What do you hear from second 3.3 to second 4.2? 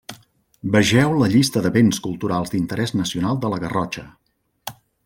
de la Garrotxa.